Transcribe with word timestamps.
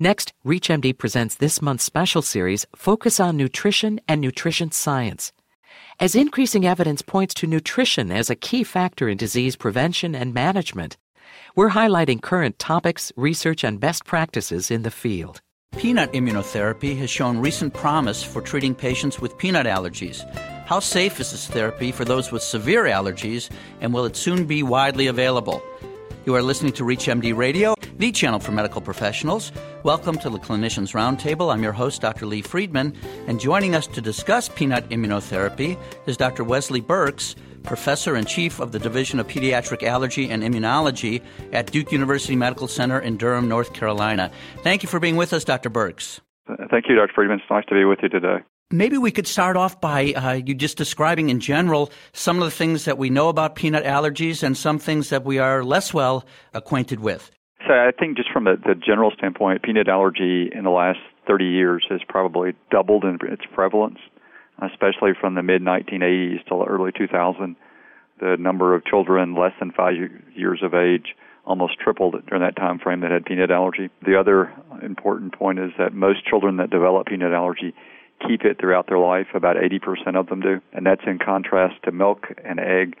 Next, 0.00 0.32
ReachMD 0.46 0.96
presents 0.96 1.34
this 1.34 1.60
month's 1.60 1.82
special 1.82 2.22
series, 2.22 2.66
Focus 2.76 3.18
on 3.18 3.36
Nutrition 3.36 4.00
and 4.06 4.20
Nutrition 4.20 4.70
Science. 4.70 5.32
As 5.98 6.14
increasing 6.14 6.64
evidence 6.64 7.02
points 7.02 7.34
to 7.34 7.48
nutrition 7.48 8.12
as 8.12 8.30
a 8.30 8.36
key 8.36 8.62
factor 8.62 9.08
in 9.08 9.16
disease 9.16 9.56
prevention 9.56 10.14
and 10.14 10.32
management, 10.32 10.96
we're 11.56 11.70
highlighting 11.70 12.22
current 12.22 12.60
topics, 12.60 13.10
research, 13.16 13.64
and 13.64 13.80
best 13.80 14.04
practices 14.04 14.70
in 14.70 14.84
the 14.84 14.92
field. 14.92 15.42
Peanut 15.76 16.12
immunotherapy 16.12 16.96
has 16.96 17.10
shown 17.10 17.40
recent 17.40 17.74
promise 17.74 18.22
for 18.22 18.40
treating 18.40 18.76
patients 18.76 19.18
with 19.18 19.36
peanut 19.36 19.66
allergies. 19.66 20.22
How 20.66 20.78
safe 20.78 21.18
is 21.18 21.32
this 21.32 21.48
therapy 21.48 21.90
for 21.90 22.04
those 22.04 22.30
with 22.30 22.44
severe 22.44 22.84
allergies, 22.84 23.50
and 23.80 23.92
will 23.92 24.04
it 24.04 24.14
soon 24.14 24.44
be 24.44 24.62
widely 24.62 25.08
available? 25.08 25.60
You 26.24 26.36
are 26.36 26.42
listening 26.42 26.72
to 26.74 26.84
ReachMD 26.84 27.36
Radio, 27.36 27.74
the 27.98 28.12
channel 28.12 28.38
for 28.38 28.52
medical 28.52 28.80
professionals. 28.80 29.52
Welcome 29.82 30.18
to 30.18 30.30
the 30.30 30.38
Clinicians 30.38 30.94
Roundtable. 30.94 31.52
I'm 31.52 31.62
your 31.62 31.72
host, 31.72 32.00
Dr. 32.00 32.26
Lee 32.26 32.42
Freedman, 32.42 32.94
and 33.26 33.40
joining 33.40 33.74
us 33.74 33.86
to 33.88 34.00
discuss 34.00 34.48
peanut 34.48 34.88
immunotherapy 34.88 35.78
is 36.06 36.16
Dr. 36.16 36.44
Wesley 36.44 36.80
Burks, 36.80 37.34
professor 37.64 38.14
and 38.14 38.26
chief 38.26 38.60
of 38.60 38.72
the 38.72 38.78
Division 38.78 39.18
of 39.18 39.26
Pediatric 39.26 39.82
Allergy 39.82 40.30
and 40.30 40.42
Immunology 40.44 41.20
at 41.52 41.70
Duke 41.72 41.90
University 41.90 42.36
Medical 42.36 42.68
Center 42.68 43.00
in 43.00 43.16
Durham, 43.16 43.48
North 43.48 43.72
Carolina. 43.72 44.30
Thank 44.62 44.84
you 44.84 44.88
for 44.88 45.00
being 45.00 45.16
with 45.16 45.32
us, 45.32 45.44
Dr. 45.44 45.68
Burks. 45.68 46.20
Thank 46.70 46.88
you, 46.88 46.94
Dr. 46.94 47.12
Freedman. 47.14 47.40
It's 47.40 47.50
nice 47.50 47.66
to 47.66 47.74
be 47.74 47.84
with 47.84 47.98
you 48.02 48.08
today. 48.08 48.38
Maybe 48.70 48.98
we 48.98 49.10
could 49.10 49.26
start 49.26 49.56
off 49.56 49.80
by 49.80 50.12
uh, 50.12 50.32
you 50.34 50.54
just 50.54 50.76
describing 50.76 51.30
in 51.30 51.40
general 51.40 51.90
some 52.12 52.38
of 52.38 52.44
the 52.44 52.50
things 52.50 52.84
that 52.84 52.98
we 52.98 53.10
know 53.10 53.28
about 53.28 53.54
peanut 53.54 53.84
allergies 53.84 54.42
and 54.42 54.56
some 54.56 54.78
things 54.78 55.08
that 55.08 55.24
we 55.24 55.38
are 55.38 55.64
less 55.64 55.92
well 55.92 56.24
acquainted 56.52 57.00
with. 57.00 57.30
So 57.68 57.74
I 57.74 57.90
think 57.92 58.16
just 58.16 58.32
from 58.32 58.44
the, 58.44 58.56
the 58.56 58.74
general 58.74 59.10
standpoint, 59.10 59.62
peanut 59.62 59.88
allergy 59.88 60.50
in 60.50 60.64
the 60.64 60.70
last 60.70 61.00
30 61.26 61.44
years 61.44 61.84
has 61.90 62.00
probably 62.08 62.54
doubled 62.70 63.04
in 63.04 63.18
its 63.30 63.42
prevalence, 63.52 63.98
especially 64.62 65.10
from 65.20 65.34
the 65.34 65.42
mid 65.42 65.60
1980s 65.60 66.46
to 66.46 66.64
early 66.64 66.92
2000. 66.96 67.56
The 68.20 68.36
number 68.38 68.74
of 68.74 68.86
children 68.86 69.34
less 69.36 69.52
than 69.60 69.70
five 69.70 69.94
years 70.34 70.60
of 70.62 70.72
age 70.72 71.14
almost 71.44 71.78
tripled 71.78 72.14
during 72.26 72.42
that 72.42 72.56
time 72.56 72.78
frame 72.78 73.00
that 73.00 73.10
had 73.10 73.26
peanut 73.26 73.50
allergy. 73.50 73.90
The 74.04 74.18
other 74.18 74.50
important 74.82 75.38
point 75.38 75.58
is 75.58 75.70
that 75.78 75.92
most 75.92 76.24
children 76.26 76.56
that 76.56 76.70
develop 76.70 77.06
peanut 77.06 77.32
allergy 77.32 77.74
keep 78.26 78.44
it 78.44 78.58
throughout 78.58 78.86
their 78.88 78.98
life. 78.98 79.28
About 79.34 79.56
80% 79.56 80.16
of 80.16 80.26
them 80.28 80.40
do. 80.40 80.60
And 80.72 80.86
that's 80.86 81.02
in 81.06 81.18
contrast 81.18 81.82
to 81.84 81.92
milk 81.92 82.28
and 82.44 82.58
egg, 82.58 82.96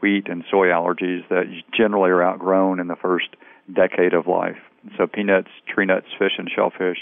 wheat, 0.00 0.28
and 0.28 0.44
soy 0.50 0.66
allergies 0.66 1.28
that 1.28 1.44
generally 1.76 2.10
are 2.10 2.22
outgrown 2.22 2.80
in 2.80 2.88
the 2.88 2.96
first 2.96 3.28
decade 3.72 4.14
of 4.14 4.26
life. 4.26 4.56
So 4.96 5.06
peanuts, 5.06 5.48
tree 5.72 5.86
nuts, 5.86 6.06
fish, 6.18 6.32
and 6.38 6.48
shellfish, 6.54 6.98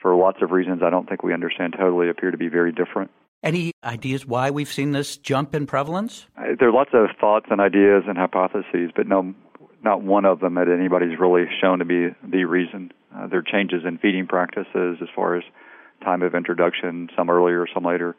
for 0.00 0.14
lots 0.14 0.38
of 0.42 0.50
reasons 0.50 0.82
I 0.84 0.90
don't 0.90 1.08
think 1.08 1.22
we 1.22 1.32
understand 1.32 1.74
totally, 1.78 2.08
appear 2.08 2.30
to 2.30 2.38
be 2.38 2.48
very 2.48 2.72
different. 2.72 3.10
Any 3.42 3.72
ideas 3.82 4.26
why 4.26 4.50
we've 4.50 4.72
seen 4.72 4.92
this 4.92 5.16
jump 5.18 5.54
in 5.54 5.66
prevalence? 5.66 6.26
Uh, 6.36 6.54
there 6.58 6.68
are 6.68 6.72
lots 6.72 6.90
of 6.94 7.08
thoughts 7.20 7.46
and 7.50 7.60
ideas 7.60 8.04
and 8.06 8.16
hypotheses, 8.16 8.90
but 8.96 9.06
no, 9.06 9.34
not 9.82 10.02
one 10.02 10.24
of 10.24 10.40
them 10.40 10.54
that 10.54 10.68
anybody's 10.68 11.18
really 11.18 11.44
shown 11.60 11.78
to 11.80 11.84
be 11.84 12.08
the 12.26 12.44
reason. 12.44 12.90
Uh, 13.14 13.26
there 13.26 13.40
are 13.40 13.42
changes 13.42 13.82
in 13.86 13.98
feeding 13.98 14.26
practices 14.26 14.98
as 15.02 15.08
far 15.14 15.36
as 15.36 15.44
time 16.02 16.22
of 16.22 16.34
introduction, 16.34 17.08
some 17.16 17.28
earlier, 17.28 17.66
some 17.72 17.84
later. 17.84 18.16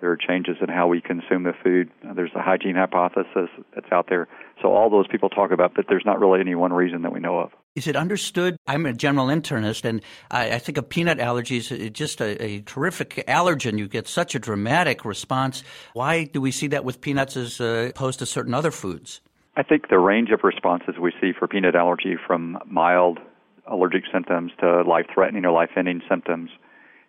There 0.00 0.10
are 0.10 0.16
changes 0.16 0.56
in 0.60 0.68
how 0.68 0.88
we 0.88 1.00
consume 1.00 1.44
the 1.44 1.54
food. 1.64 1.90
There's 2.14 2.32
a 2.34 2.42
hygiene 2.42 2.74
hypothesis 2.74 3.48
that's 3.74 3.90
out 3.90 4.08
there. 4.10 4.28
So 4.60 4.74
all 4.74 4.90
those 4.90 5.06
people 5.06 5.30
talk 5.30 5.50
about, 5.50 5.74
but 5.74 5.86
there's 5.88 6.04
not 6.04 6.20
really 6.20 6.40
any 6.40 6.54
one 6.54 6.72
reason 6.72 7.02
that 7.02 7.12
we 7.12 7.20
know 7.20 7.38
of. 7.38 7.50
Is 7.74 7.86
it 7.86 7.96
understood? 7.96 8.58
I'm 8.66 8.84
a 8.84 8.92
general 8.92 9.28
internist, 9.28 9.86
and 9.86 10.02
I, 10.30 10.52
I 10.52 10.58
think 10.58 10.76
of 10.76 10.88
peanut 10.88 11.18
allergies, 11.18 11.70
it's 11.72 11.98
just 11.98 12.20
a, 12.20 12.42
a, 12.42 12.60
terrific 12.60 13.24
allergen. 13.26 13.78
You 13.78 13.88
get 13.88 14.06
such 14.06 14.34
a 14.34 14.38
dramatic 14.38 15.04
response. 15.04 15.62
Why 15.94 16.24
do 16.24 16.42
we 16.42 16.50
see 16.50 16.66
that 16.68 16.84
with 16.84 17.00
peanuts 17.00 17.36
as 17.36 17.60
uh, 17.60 17.88
opposed 17.90 18.18
to 18.18 18.26
certain 18.26 18.52
other 18.52 18.70
foods? 18.70 19.20
I 19.56 19.62
think 19.62 19.88
the 19.88 19.98
range 19.98 20.30
of 20.30 20.40
responses 20.44 20.96
we 21.00 21.12
see 21.20 21.32
for 21.38 21.48
peanut 21.48 21.74
allergy 21.74 22.16
from 22.26 22.58
mild 22.66 23.18
allergic 23.66 24.04
symptoms 24.12 24.52
to 24.60 24.82
life 24.82 25.06
threatening 25.12 25.46
or 25.46 25.52
life 25.52 25.70
ending 25.76 26.02
symptoms 26.08 26.50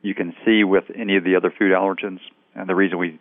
you 0.02 0.14
can 0.14 0.34
see 0.46 0.64
with 0.64 0.86
any 0.96 1.18
of 1.18 1.24
the 1.24 1.36
other 1.36 1.54
food 1.58 1.72
allergens. 1.72 2.20
And 2.58 2.68
the 2.68 2.76
reason 2.76 2.98
we 2.98 3.20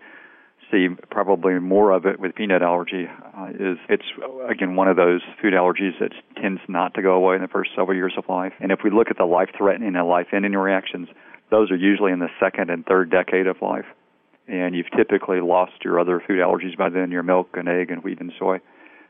see 0.71 0.89
probably 1.11 1.55
more 1.59 1.93
of 1.93 2.07
it 2.07 2.19
with 2.19 2.35
peanut 2.35 2.63
allergy 2.63 3.07
uh, 3.07 3.49
is 3.51 3.79
it's 3.89 4.05
again 4.51 4.75
one 4.75 4.89
of 4.89 4.97
those 4.97 5.21
food 5.41 5.53
allergies 5.53 5.99
that 6.01 6.13
tends 6.41 6.61
not 6.69 6.95
to 6.95 7.03
go 7.03 7.13
away 7.13 7.37
in 7.37 7.43
the 7.43 7.49
first 7.49 7.71
several 7.77 7.97
years 7.97 8.15
of 8.17 8.25
life. 8.29 8.53
And 8.61 8.73
if 8.73 8.81
we 8.83 8.91
look 8.91 9.09
at 9.11 9.17
the 9.17 9.25
life-threatening 9.25 9.95
and 9.95 10.09
life-ending 10.09 10.53
reactions, 10.53 11.09
those 11.51 11.71
are 11.71 11.77
usually 11.77 12.13
in 12.13 12.19
the 12.19 12.31
second 12.41 12.71
and 12.71 12.85
third 12.85 13.11
decade 13.11 13.47
of 13.47 13.63
life. 13.63 13.87
And 14.49 14.75
you've 14.75 14.91
typically 14.97 15.41
lost 15.41 15.85
your 15.85 16.01
other 16.01 16.23
food 16.25 16.39
allergies 16.39 16.77
by 16.77 16.89
then, 16.89 17.11
your 17.11 17.23
milk 17.23 17.51
and 17.55 17.69
egg 17.69 17.91
and 17.91 18.03
wheat 18.03 18.21
and 18.21 18.33
soy. 18.39 18.61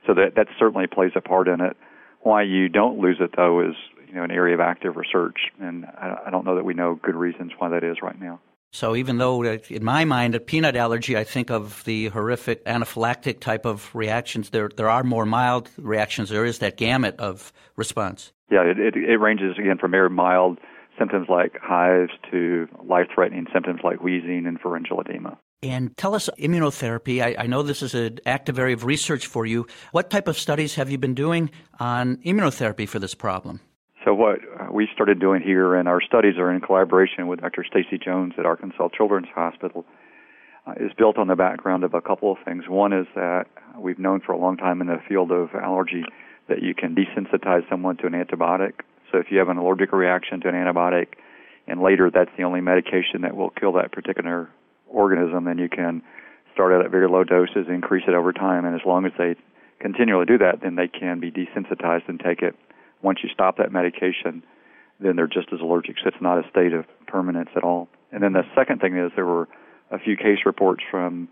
So 0.07 0.15
that 0.15 0.35
that 0.37 0.49
certainly 0.59 0.87
plays 0.87 1.13
a 1.15 1.21
part 1.21 1.49
in 1.49 1.61
it. 1.61 1.77
Why 2.21 2.43
you 2.43 2.69
don't 2.69 2.99
lose 2.99 3.19
it 3.21 3.31
though 3.37 3.61
is 3.69 3.75
you 4.09 4.15
know 4.15 4.25
an 4.25 4.31
area 4.31 4.55
of 4.55 4.61
active 4.61 4.97
research, 4.97 5.39
and 5.61 5.85
I, 5.85 6.17
I 6.27 6.31
don't 6.31 6.45
know 6.45 6.57
that 6.57 6.65
we 6.65 6.75
know 6.75 6.99
good 7.03 7.17
reasons 7.17 7.53
why 7.59 7.71
that 7.71 7.85
is 7.85 7.99
right 8.03 8.19
now. 8.21 8.41
So 8.73 8.95
even 8.95 9.19
though, 9.19 9.43
uh, 9.43 9.59
in 9.69 9.85
my 9.85 10.05
mind, 10.05 10.35
a 10.35 10.41
peanut 10.41 10.77
allergy, 10.77 11.17
I 11.17 11.25
think 11.25 11.51
of 11.51 11.83
the 11.85 12.09
horrific 12.09 12.65
anaphylactic 12.65 13.41
type 13.41 13.65
of 13.65 13.95
reactions. 13.95 14.51
There, 14.51 14.69
there 14.77 14.91
are 14.91 15.03
more 15.03 15.25
mild 15.25 15.71
reactions. 15.79 16.29
There 16.29 16.45
is 16.45 16.59
that 16.59 16.77
gamut 16.77 17.17
of 17.19 17.53
response. 17.77 18.33
Yeah, 18.51 18.63
it, 18.63 18.79
it, 18.79 18.97
it 18.97 19.17
ranges 19.17 19.57
again 19.59 19.79
from 19.79 19.93
very 19.93 20.11
mild 20.11 20.59
symptoms 20.99 21.27
like 21.29 21.59
hives 21.61 22.13
to 22.31 22.69
life-threatening 22.85 23.47
symptoms 23.53 23.81
like 23.85 24.03
wheezing 24.03 24.45
and 24.47 24.61
pharyngeal 24.61 25.01
edema. 25.01 25.39
And 25.63 25.97
tell 25.97 26.15
us 26.15 26.29
immunotherapy. 26.39 27.23
I, 27.23 27.45
I, 27.45 27.47
know 27.47 27.63
this 27.63 27.83
is 27.83 27.95
an 27.95 28.19
active 28.27 28.59
area 28.59 28.75
of 28.75 28.85
research 28.85 29.27
for 29.27 29.47
you. 29.47 29.67
What 29.93 30.11
type 30.11 30.29
of 30.29 30.39
studies 30.39 30.75
have 30.75 30.91
you 30.91 30.99
been 30.99 31.15
doing 31.15 31.51
on 31.81 32.19
immunotherapy 32.19 32.89
for 32.89 32.99
this 32.99 33.15
problem? 33.15 33.61
So 34.07 34.15
what 34.15 34.39
we 34.73 34.89
started 34.95 35.19
doing 35.19 35.43
here, 35.43 35.75
and 35.75 35.89
our 35.89 36.01
studies 36.01 36.39
are 36.39 36.53
in 36.53 36.61
collaboration 36.61 37.27
with 37.27 37.41
Dr. 37.41 37.65
Stacie 37.69 38.01
Jones 38.01 38.35
at 38.39 38.47
Arkansas 38.47 38.91
Children's 38.97 39.27
Hospital, 39.35 39.85
uh, 40.65 40.75
is 40.79 40.93
built 40.97 41.19
on 41.19 41.27
the 41.27 41.35
background 41.35 41.83
of 41.83 41.93
a 41.93 42.01
couple 42.01 42.31
of 42.31 42.39
things. 42.45 42.69
One 42.69 42.93
is 42.93 43.09
that 43.17 43.47
we've 43.77 43.99
known 43.99 44.21
for 44.21 44.31
a 44.31 44.39
long 44.39 44.59
time 44.59 44.81
in 44.81 44.87
the 44.87 45.03
field 45.09 45.33
of 45.33 45.49
allergy 45.57 46.05
that 46.49 46.63
you 46.63 46.73
can 46.73 46.95
desensitize 46.95 47.69
someone 47.69 47.97
to 47.97 48.07
an 48.07 48.13
antibiotic. 48.13 48.75
So 49.11 49.19
if 49.19 49.27
you 49.33 49.41
have 49.41 49.49
an 49.49 49.57
allergic 49.57 49.93
reaction 49.93 50.41
to 50.43 50.49
an 50.51 50.55
antibiotic, 50.55 51.15
and 51.67 51.83
later 51.83 52.09
that's 52.09 52.31
the 52.37 52.45
only 52.45 52.61
medication 52.61 53.23
that 53.23 53.37
will 53.37 53.51
kill 53.51 53.73
that 53.73 53.91
particular 53.91 54.49
organism, 54.87 55.47
then 55.47 55.59
you 55.59 55.69
can 55.69 56.01
start 56.55 56.73
out 56.73 56.85
at 56.85 56.93
very 56.93 57.09
low 57.09 57.25
doses, 57.25 57.67
increase 57.69 58.05
it 58.07 58.15
over 58.15 58.33
time, 58.33 58.67
and 58.67 58.77
as 58.77 58.87
long 58.87 59.05
as 59.05 59.11
they 59.19 59.35
continually 59.81 60.27
do 60.27 60.39
that, 60.39 60.61
then 60.63 60.77
they 60.77 60.87
can 60.87 61.19
be 61.19 61.33
desensitized 61.33 62.09
and 62.09 62.21
take 62.21 62.41
it 62.41 62.55
once 63.03 63.21
you 63.23 63.29
stop 63.33 63.59
that 63.59 63.73
medication, 63.73 64.43
then 65.01 65.17
they're 65.17 65.27
just 65.27 65.53
as 65.53 65.61
allergic. 65.61 65.97
So 66.03 66.09
it's 66.09 66.23
not 66.23 66.45
a 66.45 66.49
state 66.51 66.73
of 66.73 66.87
permanence 67.07 67.51
at 67.57 67.63
all. 67.63 67.89
And 68.13 68.23
then 68.23 68.33
the 68.33 68.45
second 68.55 68.81
thing 68.81 68.97
is 68.97 69.13
there 69.15 69.27
were 69.27 69.49
a 69.91 69.99
few 69.99 70.17
case 70.17 70.39
reports 70.47 70.83
from 70.91 71.29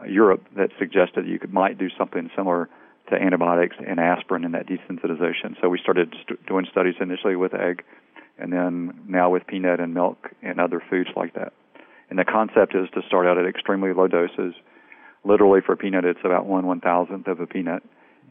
uh, 0.00 0.06
Europe 0.06 0.44
that 0.56 0.70
suggested 0.78 1.26
you 1.26 1.38
could 1.38 1.52
might 1.52 1.78
do 1.78 1.88
something 1.96 2.30
similar 2.36 2.68
to 3.10 3.16
antibiotics 3.16 3.76
and 3.86 4.00
aspirin 4.00 4.44
in 4.44 4.52
that 4.52 4.66
desensitization. 4.66 5.60
So 5.60 5.68
we 5.68 5.78
started 5.78 6.14
st- 6.22 6.44
doing 6.46 6.66
studies 6.70 6.94
initially 7.00 7.36
with 7.36 7.54
egg, 7.54 7.84
and 8.38 8.52
then 8.52 8.94
now 9.06 9.30
with 9.30 9.46
peanut 9.46 9.78
and 9.78 9.94
milk 9.94 10.30
and 10.42 10.58
other 10.58 10.82
foods 10.90 11.10
like 11.14 11.34
that. 11.34 11.52
And 12.10 12.18
the 12.18 12.24
concept 12.24 12.74
is 12.74 12.88
to 12.94 13.02
start 13.06 13.26
out 13.26 13.38
at 13.38 13.46
extremely 13.46 13.92
low 13.92 14.08
doses. 14.08 14.54
Literally 15.24 15.60
for 15.64 15.76
peanut, 15.76 16.04
it's 16.04 16.20
about 16.24 16.46
one 16.46 16.66
one 16.66 16.80
thousandth 16.80 17.28
of 17.28 17.40
a 17.40 17.46
peanut 17.46 17.82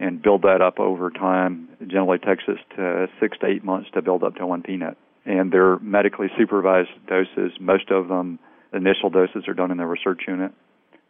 and 0.04 0.22
build 0.22 0.42
that 0.42 0.62
up 0.62 0.80
over 0.80 1.10
time. 1.10 1.70
It 1.80 1.88
generally 1.88 2.18
takes 2.18 2.44
us 2.50 2.58
to 2.76 3.08
six 3.22 3.38
to 3.40 3.48
eight 3.48 3.64
months 3.64 3.90
to 3.94 4.02
build 4.02 4.24
up 4.24 4.36
to 4.36 4.46
one 4.46 4.62
peanut. 4.62 4.98
And 5.26 5.52
they're 5.52 5.80
medically 5.80 6.28
supervised 6.38 6.90
doses. 7.08 7.58
Most 7.60 7.90
of 7.90 8.10
them, 8.10 8.38
initial 8.74 9.10
doses 9.10 9.46
are 9.48 9.54
done 9.54 9.72
in 9.72 9.78
the 9.78 9.86
research 9.86 10.24
unit, 10.28 10.52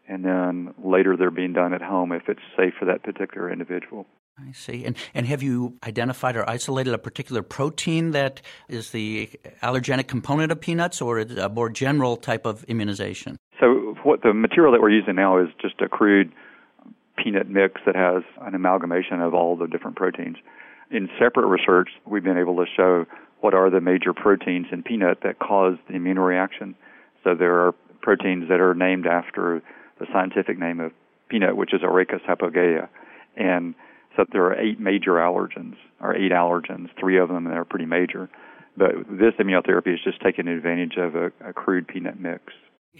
and 0.08 0.24
then 0.24 0.76
later 0.84 1.18
they're 1.18 1.32
being 1.32 1.54
done 1.54 1.74
at 1.74 1.82
home 1.82 2.12
if 2.12 2.24
it's 2.28 2.42
safe 2.56 2.74
for 2.78 2.86
that 2.86 3.02
particular 3.02 3.52
individual. 3.52 4.06
I 4.38 4.52
see. 4.52 4.86
And 4.86 4.96
and 5.16 5.26
have 5.26 5.42
you 5.42 5.78
identified 5.84 6.36
or 6.36 6.48
isolated 6.48 6.94
a 6.94 6.98
particular 7.00 7.42
protein 7.42 8.12
that 8.12 8.42
is 8.68 8.92
the 8.92 9.30
allergenic 9.64 10.08
component 10.08 10.52
of 10.52 10.62
peanuts, 10.62 11.02
or 11.02 11.20
a 11.20 11.50
more 11.50 11.70
general 11.70 12.18
type 12.18 12.46
of 12.46 12.64
immunization? 12.66 13.38
So, 13.60 13.96
what 14.04 14.22
the 14.22 14.34
material 14.34 14.72
that 14.74 14.82
we're 14.82 14.90
using 14.90 15.16
now 15.16 15.40
is 15.40 15.50
just 15.62 15.82
a 15.82 15.90
crude 15.90 16.32
peanut 17.18 17.50
mix 17.50 17.82
that 17.86 17.96
has 17.96 18.24
an 18.42 18.56
amalgamation 18.56 19.22
of 19.22 19.34
all 19.34 19.56
the 19.56 19.68
different 19.68 19.96
proteins. 19.96 20.38
In 20.92 21.10
separate 21.20 21.48
research, 21.48 21.90
we've 22.06 22.24
been 22.24 22.38
able 22.38 22.56
to 22.58 22.66
show 22.76 23.06
what 23.42 23.54
are 23.54 23.70
the 23.70 23.82
major 23.82 24.14
proteins 24.14 24.68
in 24.72 24.84
peanut 24.84 25.20
that 25.24 25.40
cause 25.40 25.78
the 25.88 25.96
immune 25.96 26.20
reaction. 26.20 26.76
So 27.24 27.36
there 27.36 27.66
are 27.66 27.74
proteins 28.02 28.50
that 28.50 28.60
are 28.60 28.74
named 28.74 29.06
after 29.06 29.62
the 30.00 30.06
scientific 30.12 30.58
name 30.58 30.80
of 30.80 30.92
peanut, 31.30 31.56
which 31.58 31.74
is 31.74 31.82
Arachis 31.82 32.22
hypogaea. 32.28 32.88
And 33.36 33.76
so 34.16 34.26
there 34.32 34.46
are 34.46 34.56
eight 34.60 34.80
major 34.80 35.14
allergens, 35.14 35.76
or 36.00 36.16
eight 36.16 36.32
allergens, 36.32 36.90
three 37.00 37.18
of 37.18 37.30
them 37.30 37.46
that 37.46 37.58
are 37.58 37.66
pretty 37.66 37.86
major. 37.86 38.30
But 38.78 38.92
this 39.10 39.34
immunotherapy 39.40 39.94
is 39.94 40.00
just 40.04 40.22
taking 40.22 40.48
advantage 40.48 40.98
of 40.98 41.16
a, 41.16 41.32
a 41.44 41.54
crude 41.54 41.88
peanut 41.88 42.20
mix. 42.20 42.44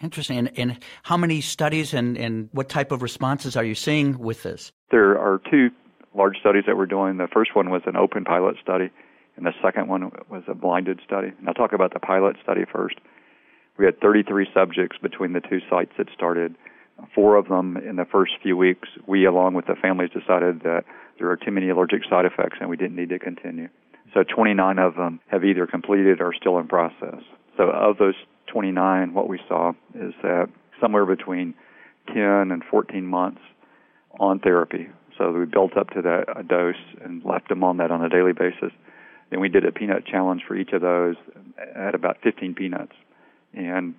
Interesting. 0.02 0.38
And, 0.38 0.52
and 0.58 0.84
how 1.04 1.18
many 1.18 1.42
studies 1.42 1.94
and, 1.94 2.18
and 2.18 2.50
what 2.52 2.70
type 2.70 2.92
of 2.92 3.02
responses 3.02 3.56
are 3.56 3.64
you 3.64 3.76
seeing 3.76 4.18
with 4.18 4.44
this? 4.44 4.72
There 4.92 5.18
are 5.20 5.42
two 5.50 5.70
large 6.16 6.38
studies 6.40 6.64
that 6.68 6.78
we're 6.78 6.86
doing. 6.86 7.18
The 7.18 7.28
first 7.32 7.56
one 7.56 7.70
was 7.70 7.82
an 7.86 7.96
open 7.96 8.24
pilot 8.24 8.56
study, 8.62 8.90
and 9.36 9.46
the 9.46 9.54
second 9.64 9.88
one 9.88 10.12
was 10.30 10.44
a 10.48 10.54
blinded 10.54 11.00
study. 11.06 11.30
And 11.38 11.48
I'll 11.48 11.54
talk 11.54 11.74
about 11.74 11.94
the 11.94 12.00
pilot 12.00 12.38
study 12.44 12.64
first. 12.72 12.96
We 13.78 13.86
had 13.86 14.00
33 14.00 14.48
subjects 14.54 14.98
between 15.02 15.34
the 15.34 15.42
two 15.42 15.60
sites 15.70 15.92
that 15.98 16.08
started. 16.14 16.56
Four 17.16 17.38
of 17.38 17.48
them 17.48 17.78
in 17.78 17.96
the 17.96 18.06
first 18.06 18.34
few 18.42 18.56
weeks, 18.56 18.88
we, 19.08 19.26
along 19.26 19.56
with 19.56 19.66
the 19.66 19.76
families, 19.76 20.12
decided 20.12 20.62
that 20.62 20.84
there 21.18 21.28
were 21.28 21.38
too 21.38 21.52
many 21.52 21.70
allergic 21.70 22.04
side 22.08 22.26
effects 22.26 22.58
and 22.60 22.70
we 22.70 22.78
didn't 22.78 22.96
need 22.96 23.10
to 23.10 23.20
continue. 23.20 23.68
So 24.14 24.24
29 24.24 24.78
of 24.78 24.96
them 24.96 25.20
have 25.28 25.44
either 25.44 25.66
completed 25.66 26.22
or 26.22 26.34
still 26.40 26.60
in 26.60 26.68
process. 26.68 27.22
So 27.58 27.64
of 27.64 27.98
those 27.98 28.14
29, 28.48 29.14
what 29.14 29.28
we 29.28 29.40
saw 29.48 29.72
is 29.96 30.14
that 30.22 30.50
somewhere 30.82 31.06
between 31.06 31.54
10 32.08 32.16
and 32.16 32.64
14 32.70 33.06
months 33.06 33.42
on 34.20 34.40
therapy. 34.40 34.88
So 35.18 35.32
we 35.32 35.46
built 35.46 35.78
up 35.78 35.90
to 35.92 36.02
that 36.02 36.48
dose 36.48 36.76
and 37.04 37.24
left 37.24 37.50
them 37.50 37.64
on 37.64 37.78
that 37.78 37.92
on 37.92 38.04
a 38.04 38.10
daily 38.10 38.34
basis. 38.34 38.72
Then 39.30 39.40
we 39.40 39.50
did 39.50 39.66
a 39.66 39.72
peanut 39.72 40.06
challenge 40.06 40.44
for 40.48 40.56
each 40.56 40.74
of 40.74 40.82
those 40.82 41.16
at 41.76 41.96
about 41.96 42.18
15 42.24 42.56
peanuts. 42.56 42.94
And 43.54 43.96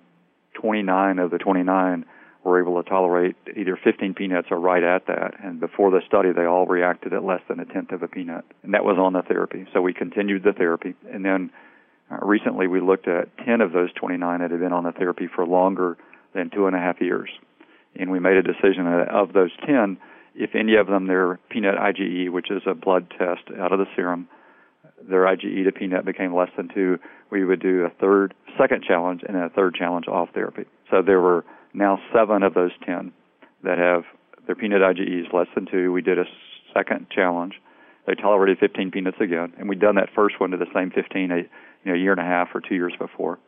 29 0.53 1.19
of 1.19 1.31
the 1.31 1.37
29 1.37 2.05
were 2.43 2.61
able 2.61 2.81
to 2.81 2.87
tolerate 2.87 3.35
either 3.57 3.77
15 3.81 4.13
peanuts 4.13 4.47
or 4.51 4.59
right 4.59 4.83
at 4.83 5.07
that. 5.07 5.33
And 5.43 5.59
before 5.59 5.89
the 5.91 6.01
study, 6.07 6.31
they 6.31 6.45
all 6.45 6.65
reacted 6.65 7.11
at 7.13 7.23
less 7.23 7.41
than 7.49 7.59
a 7.59 7.65
tenth 7.65 7.91
of 7.91 8.03
a 8.03 8.07
peanut. 8.07 8.45
And 8.63 8.73
that 8.73 8.85
was 8.85 8.97
on 8.99 9.13
the 9.13 9.23
therapy. 9.23 9.65
So 9.73 9.81
we 9.81 9.93
continued 9.93 10.43
the 10.43 10.53
therapy. 10.53 10.93
And 11.11 11.25
then 11.25 11.49
uh, 12.11 12.17
recently 12.21 12.67
we 12.67 12.81
looked 12.81 13.07
at 13.07 13.29
10 13.45 13.61
of 13.61 13.71
those 13.71 13.91
29 13.93 14.39
that 14.39 14.51
had 14.51 14.59
been 14.59 14.73
on 14.73 14.83
the 14.83 14.91
therapy 14.91 15.27
for 15.33 15.45
longer 15.45 15.97
than 16.33 16.49
two 16.49 16.67
and 16.67 16.75
a 16.75 16.79
half 16.79 17.01
years. 17.01 17.29
And 17.95 18.11
we 18.11 18.19
made 18.19 18.37
a 18.37 18.43
decision 18.43 18.85
that 18.85 19.07
of 19.09 19.33
those 19.33 19.51
10, 19.65 19.97
if 20.35 20.53
any 20.53 20.75
of 20.75 20.87
them, 20.87 21.07
their 21.07 21.39
peanut 21.49 21.75
IgE, 21.75 22.29
which 22.29 22.51
is 22.51 22.61
a 22.67 22.73
blood 22.73 23.09
test 23.17 23.43
out 23.57 23.71
of 23.71 23.79
the 23.79 23.85
serum, 23.95 24.27
their 25.01 25.23
IgE 25.23 25.63
to 25.63 25.71
peanut 25.71 26.05
became 26.05 26.35
less 26.35 26.49
than 26.57 26.69
two, 26.73 26.99
we 27.31 27.43
would 27.43 27.61
do 27.61 27.85
a 27.85 27.89
third, 27.89 28.33
second 28.57 28.83
challenge 28.83 29.21
and 29.27 29.37
a 29.37 29.49
third 29.49 29.75
challenge 29.75 30.07
off 30.07 30.29
therapy. 30.33 30.65
So 30.91 31.01
there 31.01 31.21
were 31.21 31.45
now 31.73 31.99
seven 32.13 32.43
of 32.43 32.53
those 32.53 32.71
10 32.85 33.11
that 33.63 33.77
have 33.77 34.03
their 34.45 34.55
peanut 34.55 34.81
IgEs 34.81 35.33
less 35.33 35.47
than 35.55 35.65
two. 35.65 35.91
We 35.91 36.01
did 36.01 36.19
a 36.19 36.25
second 36.73 37.07
challenge. 37.09 37.55
They 38.05 38.13
tolerated 38.13 38.59
15 38.59 38.91
peanuts 38.91 39.17
again, 39.19 39.53
and 39.57 39.67
we'd 39.67 39.79
done 39.79 39.95
that 39.95 40.09
first 40.15 40.39
one 40.39 40.51
to 40.51 40.57
the 40.57 40.67
same 40.73 40.91
15 40.91 41.31
a 41.31 41.43
you 41.85 41.91
know, 41.91 41.97
a 41.97 42.01
year 42.01 42.11
and 42.11 42.19
a 42.19 42.25
half 42.25 42.49
or 42.53 42.61
two 42.61 42.75
years 42.75 42.93
before. 42.99 43.39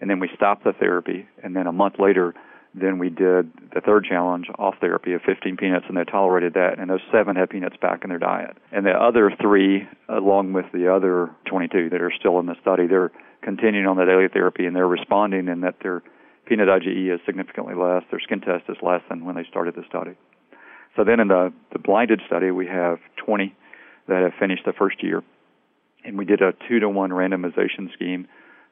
And 0.00 0.10
then 0.10 0.20
we 0.20 0.28
stopped 0.34 0.64
the 0.64 0.72
therapy, 0.74 1.26
and 1.42 1.56
then 1.56 1.66
a 1.66 1.72
month 1.72 1.94
later, 1.98 2.34
then 2.74 2.98
we 2.98 3.08
did 3.08 3.50
the 3.74 3.80
third 3.80 4.04
challenge 4.04 4.48
off 4.58 4.74
therapy 4.80 5.14
of 5.14 5.22
15 5.22 5.56
peanuts, 5.56 5.86
and 5.88 5.96
they 5.96 6.04
tolerated 6.04 6.52
that. 6.54 6.78
And 6.78 6.90
those 6.90 7.00
seven 7.10 7.34
had 7.34 7.48
peanuts 7.48 7.76
back 7.80 8.04
in 8.04 8.10
their 8.10 8.18
diet. 8.18 8.58
And 8.70 8.84
the 8.84 8.90
other 8.90 9.32
three, 9.40 9.88
along 10.10 10.52
with 10.52 10.66
the 10.74 10.92
other 10.92 11.30
22 11.46 11.88
that 11.90 12.02
are 12.02 12.12
still 12.18 12.38
in 12.38 12.46
the 12.46 12.56
study, 12.60 12.86
they're 12.86 13.12
continuing 13.40 13.86
on 13.86 13.96
the 13.96 14.04
daily 14.04 14.28
therapy, 14.28 14.66
and 14.66 14.76
they're 14.76 14.86
responding 14.86 15.48
in 15.48 15.62
that 15.62 15.76
their 15.82 16.02
peanut 16.44 16.68
IgE 16.68 17.14
is 17.14 17.20
significantly 17.24 17.74
less. 17.74 18.02
Their 18.10 18.20
skin 18.20 18.40
test 18.40 18.64
is 18.68 18.76
less 18.82 19.00
than 19.08 19.24
when 19.24 19.36
they 19.36 19.44
started 19.48 19.74
the 19.74 19.84
study. 19.88 20.12
So 20.96 21.04
then 21.04 21.20
in 21.20 21.28
the, 21.28 21.52
the 21.72 21.78
blinded 21.78 22.20
study, 22.26 22.50
we 22.50 22.66
have 22.66 22.98
20 23.24 23.54
that 24.08 24.22
have 24.22 24.32
finished 24.38 24.64
the 24.66 24.72
first 24.72 25.02
year. 25.02 25.22
And 26.06 26.16
we 26.16 26.24
did 26.24 26.40
a 26.40 26.54
two 26.68 26.78
to 26.80 26.88
one 26.88 27.10
randomization 27.10 27.92
scheme. 27.92 28.28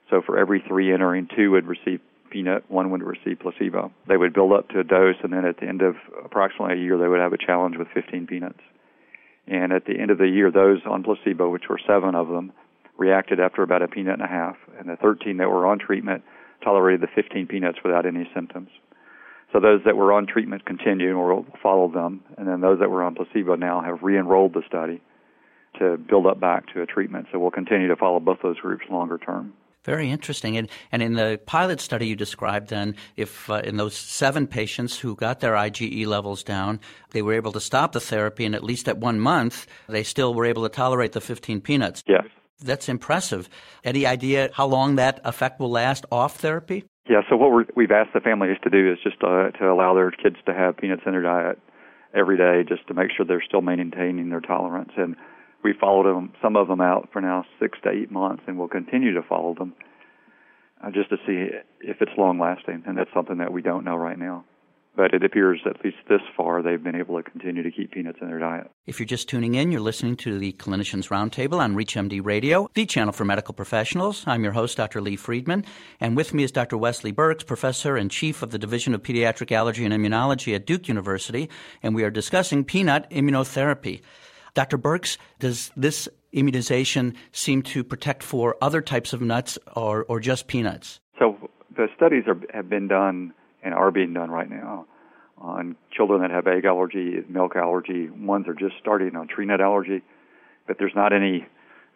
So 0.08 0.22
for 0.24 0.38
every 0.38 0.62
three 0.66 0.92
entering, 0.92 1.28
two 1.34 1.50
would 1.50 1.66
receive 1.66 2.00
peanut, 2.30 2.64
one 2.68 2.90
would 2.90 3.02
receive 3.02 3.40
placebo. 3.40 3.92
They 4.08 4.16
would 4.16 4.32
build 4.32 4.52
up 4.52 4.68
to 4.70 4.80
a 4.80 4.84
dose, 4.84 5.16
and 5.22 5.32
then 5.32 5.44
at 5.44 5.58
the 5.58 5.66
end 5.66 5.82
of 5.82 5.96
approximately 6.24 6.74
a 6.74 6.82
year, 6.82 6.96
they 6.96 7.08
would 7.08 7.20
have 7.20 7.32
a 7.32 7.38
challenge 7.38 7.76
with 7.76 7.88
15 7.92 8.26
peanuts. 8.26 8.60
And 9.46 9.72
at 9.72 9.84
the 9.84 9.98
end 9.98 10.10
of 10.10 10.18
the 10.18 10.28
year, 10.28 10.50
those 10.50 10.80
on 10.86 11.02
placebo, 11.02 11.50
which 11.50 11.68
were 11.68 11.80
seven 11.86 12.14
of 12.14 12.28
them, 12.28 12.52
reacted 12.96 13.40
after 13.40 13.62
about 13.62 13.82
a 13.82 13.88
peanut 13.88 14.14
and 14.14 14.22
a 14.22 14.28
half. 14.28 14.56
And 14.78 14.88
the 14.88 14.96
13 14.96 15.36
that 15.38 15.50
were 15.50 15.66
on 15.66 15.78
treatment 15.78 16.22
tolerated 16.62 17.02
the 17.02 17.08
15 17.14 17.46
peanuts 17.46 17.78
without 17.84 18.06
any 18.06 18.28
symptoms. 18.34 18.68
So 19.52 19.60
those 19.60 19.80
that 19.84 19.96
were 19.96 20.12
on 20.12 20.26
treatment 20.26 20.64
continued 20.64 21.10
and 21.10 21.18
we'll 21.18 21.46
follow 21.62 21.88
them, 21.88 22.22
and 22.38 22.48
then 22.48 22.60
those 22.60 22.78
that 22.80 22.90
were 22.90 23.02
on 23.02 23.14
placebo 23.14 23.56
now 23.56 23.80
have 23.80 24.02
re-enrolled 24.02 24.54
the 24.54 24.62
study 24.66 25.00
to 25.78 25.96
build 25.96 26.26
up 26.26 26.40
back 26.40 26.72
to 26.74 26.82
a 26.82 26.86
treatment. 26.86 27.26
So 27.32 27.38
we'll 27.38 27.50
continue 27.50 27.88
to 27.88 27.96
follow 27.96 28.20
both 28.20 28.38
those 28.42 28.58
groups 28.58 28.84
longer 28.90 29.18
term. 29.18 29.52
Very 29.84 30.10
interesting. 30.10 30.56
And, 30.56 30.68
and 30.90 31.02
in 31.02 31.12
the 31.12 31.38
pilot 31.44 31.80
study 31.80 32.06
you 32.06 32.16
described, 32.16 32.68
then, 32.68 32.96
if 33.16 33.50
uh, 33.50 33.60
in 33.64 33.76
those 33.76 33.94
seven 33.94 34.46
patients 34.46 34.98
who 34.98 35.14
got 35.14 35.40
their 35.40 35.52
IgE 35.52 36.06
levels 36.06 36.42
down, 36.42 36.80
they 37.10 37.20
were 37.20 37.34
able 37.34 37.52
to 37.52 37.60
stop 37.60 37.92
the 37.92 38.00
therapy, 38.00 38.46
and 38.46 38.54
at 38.54 38.64
least 38.64 38.88
at 38.88 38.96
one 38.96 39.20
month, 39.20 39.66
they 39.88 40.02
still 40.02 40.32
were 40.32 40.46
able 40.46 40.62
to 40.62 40.70
tolerate 40.70 41.12
the 41.12 41.20
15 41.20 41.60
peanuts. 41.60 42.02
Yes. 42.06 42.24
That's 42.60 42.88
impressive. 42.88 43.50
Any 43.84 44.06
idea 44.06 44.48
how 44.54 44.66
long 44.66 44.96
that 44.96 45.20
effect 45.24 45.60
will 45.60 45.70
last 45.70 46.06
off 46.10 46.36
therapy? 46.36 46.84
Yeah, 47.08 47.20
so 47.28 47.36
what 47.36 47.76
we 47.76 47.84
have 47.84 47.90
asked 47.90 48.14
the 48.14 48.20
families 48.20 48.56
to 48.62 48.70
do 48.70 48.90
is 48.90 48.98
just 49.02 49.22
uh, 49.22 49.50
to 49.50 49.70
allow 49.70 49.94
their 49.94 50.10
kids 50.10 50.36
to 50.46 50.54
have 50.54 50.78
peanuts 50.78 51.02
in 51.04 51.12
their 51.12 51.22
diet 51.22 51.58
every 52.14 52.38
day 52.38 52.62
just 52.66 52.86
to 52.88 52.94
make 52.94 53.10
sure 53.14 53.26
they're 53.26 53.44
still 53.46 53.60
maintaining 53.60 54.30
their 54.30 54.40
tolerance. 54.40 54.92
And 54.96 55.16
we 55.64 55.72
followed 55.72 56.06
them, 56.06 56.32
some 56.42 56.56
of 56.56 56.68
them 56.68 56.80
out 56.80 57.08
for 57.12 57.20
now 57.20 57.44
six 57.58 57.78
to 57.82 57.90
eight 57.90 58.12
months, 58.12 58.42
and 58.46 58.58
we'll 58.58 58.68
continue 58.68 59.14
to 59.14 59.22
follow 59.22 59.54
them 59.54 59.74
uh, 60.84 60.90
just 60.90 61.08
to 61.10 61.16
see 61.26 61.48
if 61.80 61.96
it's 62.00 62.12
long 62.16 62.38
lasting. 62.38 62.84
And 62.86 62.96
that's 62.96 63.10
something 63.14 63.38
that 63.38 63.52
we 63.52 63.62
don't 63.62 63.84
know 63.84 63.96
right 63.96 64.18
now. 64.18 64.44
But 64.96 65.12
it 65.12 65.24
appears, 65.24 65.60
at 65.66 65.84
least 65.84 65.96
this 66.08 66.20
far, 66.36 66.62
they've 66.62 66.82
been 66.82 66.94
able 66.94 67.20
to 67.20 67.28
continue 67.28 67.64
to 67.64 67.70
keep 67.72 67.90
peanuts 67.90 68.18
in 68.20 68.28
their 68.28 68.38
diet. 68.38 68.70
If 68.86 69.00
you're 69.00 69.06
just 69.08 69.28
tuning 69.28 69.56
in, 69.56 69.72
you're 69.72 69.80
listening 69.80 70.14
to 70.18 70.38
the 70.38 70.52
Clinicians 70.52 71.08
Roundtable 71.08 71.58
on 71.58 71.74
ReachMD 71.74 72.24
Radio, 72.24 72.70
the 72.74 72.86
channel 72.86 73.12
for 73.12 73.24
medical 73.24 73.54
professionals. 73.54 74.22
I'm 74.24 74.44
your 74.44 74.52
host, 74.52 74.76
Dr. 74.76 75.00
Lee 75.00 75.16
Freedman, 75.16 75.64
and 75.98 76.16
with 76.16 76.32
me 76.32 76.44
is 76.44 76.52
Dr. 76.52 76.76
Wesley 76.76 77.10
Burks, 77.10 77.42
professor 77.42 77.96
and 77.96 78.08
chief 78.08 78.40
of 78.40 78.52
the 78.52 78.58
Division 78.58 78.94
of 78.94 79.02
Pediatric 79.02 79.50
Allergy 79.50 79.84
and 79.84 79.92
Immunology 79.92 80.54
at 80.54 80.64
Duke 80.64 80.86
University, 80.86 81.50
and 81.82 81.92
we 81.92 82.04
are 82.04 82.10
discussing 82.10 82.62
peanut 82.62 83.10
immunotherapy. 83.10 84.00
Dr. 84.54 84.76
Burks, 84.76 85.18
does 85.40 85.70
this 85.76 86.08
immunization 86.32 87.14
seem 87.32 87.62
to 87.62 87.84
protect 87.84 88.22
for 88.22 88.56
other 88.62 88.80
types 88.80 89.12
of 89.12 89.20
nuts 89.20 89.58
or, 89.76 90.04
or 90.08 90.20
just 90.20 90.46
peanuts? 90.46 91.00
So 91.18 91.36
the 91.76 91.88
studies 91.96 92.24
are, 92.26 92.40
have 92.52 92.68
been 92.68 92.88
done 92.88 93.34
and 93.62 93.74
are 93.74 93.90
being 93.90 94.12
done 94.12 94.30
right 94.30 94.48
now 94.48 94.86
on 95.38 95.76
children 95.94 96.20
that 96.22 96.30
have 96.30 96.46
egg 96.46 96.64
allergy, 96.64 97.22
milk 97.28 97.56
allergy. 97.56 98.08
Ones 98.10 98.46
are 98.48 98.54
just 98.54 98.74
starting 98.80 99.16
on 99.16 99.26
tree 99.28 99.46
nut 99.46 99.60
allergy, 99.60 100.02
but 100.66 100.76
there's 100.78 100.94
not 100.94 101.12
any 101.12 101.46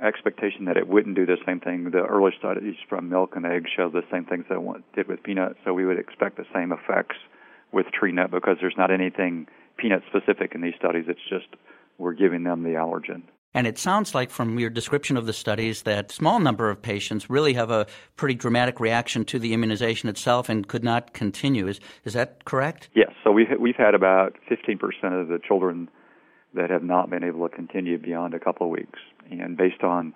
expectation 0.01 0.65
that 0.67 0.77
it 0.77 0.87
wouldn't 0.87 1.17
do 1.17 1.27
the 1.27 1.37
same 1.47 1.61
thing. 1.61 1.91
The 1.91 2.05
early 2.05 2.33
studies 2.39 2.77
from 2.89 3.09
milk 3.09 3.35
and 3.37 3.45
eggs 3.47 3.71
show 3.75 3.89
the 3.89 4.03
same 4.13 4.25
things 4.25 4.45
that 4.49 4.59
it 4.59 4.95
did 4.95 5.09
with 5.09 5.23
peanut, 5.23 5.57
so 5.65 5.73
we 5.73 5.87
would 5.87 5.99
expect 5.99 6.37
the 6.37 6.47
same 6.55 6.73
effects 6.73 7.17
with 7.73 7.87
tree 7.87 8.13
nut 8.13 8.31
because 8.31 8.57
there's 8.61 8.77
not 8.77 8.91
anything 8.91 9.47
peanut 9.77 10.03
specific 10.09 10.55
in 10.55 10.61
these 10.61 10.75
studies. 10.79 11.05
It's 11.09 11.21
just 11.29 11.47
we're 11.99 12.15
giving 12.15 12.45
them 12.45 12.63
the 12.63 12.71
allergen. 12.71 13.23
And 13.55 13.67
it 13.67 13.79
sounds 13.79 14.15
like 14.15 14.31
from 14.31 14.59
your 14.59 14.71
description 14.71 15.17
of 15.17 15.27
the 15.27 15.33
studies 15.33 15.83
that 15.83 16.13
small 16.13 16.39
number 16.39 16.71
of 16.71 16.81
patients 16.81 17.31
really 17.31 17.55
have 17.55 17.71
a 17.71 17.87
pretty 18.17 18.35
dramatic 18.35 18.79
reaction 18.79 19.25
to 19.27 19.39
the 19.39 19.55
immunization 19.55 20.09
itself 20.09 20.49
and 20.49 20.69
could 20.69 20.85
not 20.85 21.13
continue. 21.13 21.67
Is 21.67 21.81
is 22.05 22.13
that 22.13 22.45
correct? 22.45 22.89
Yes. 22.95 23.11
So 23.25 23.33
we've 23.33 23.49
we've 23.59 23.77
had 23.77 23.95
about 23.95 24.37
15% 24.51 24.79
of 25.21 25.29
the 25.29 25.41
children 25.47 25.89
that 26.55 26.71
have 26.71 26.83
not 26.83 27.11
been 27.11 27.25
able 27.25 27.49
to 27.49 27.55
continue 27.55 27.99
beyond 27.99 28.35
a 28.35 28.39
couple 28.39 28.67
of 28.67 28.71
weeks. 28.71 28.99
And 29.31 29.57
based 29.57 29.83
on 29.83 30.15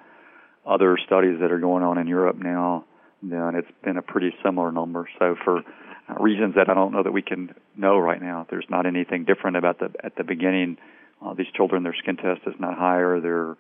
other 0.67 0.99
studies 1.05 1.41
that 1.41 1.51
are 1.51 1.59
going 1.59 1.83
on 1.83 1.99
in 1.99 2.07
Europe 2.07 2.37
now, 2.37 2.85
then 3.23 3.55
it's 3.55 3.71
been 3.83 3.97
a 3.97 4.03
pretty 4.03 4.35
similar 4.45 4.73
number. 4.73 5.09
So 5.19 5.37
for 5.43 5.63
reasons 6.21 6.55
that 6.57 6.69
I 6.69 6.75
don't 6.75 6.93
know 6.93 7.03
that 7.03 7.13
we 7.13 7.23
can 7.23 7.55
know 7.77 7.99
right 7.99 8.21
now, 8.21 8.47
there's 8.51 8.67
not 8.69 8.87
anything 8.87 9.25
different 9.25 9.57
about 9.57 9.79
the 9.79 9.91
at 10.05 10.17
the 10.17 10.25
beginning 10.25 10.77
uh, 11.25 11.35
these 11.35 11.47
children, 11.55 11.83
their 11.83 11.95
skin 11.99 12.17
test 12.17 12.41
is 12.47 12.55
not 12.59 12.77
higher, 12.77 13.21
their 13.21 13.57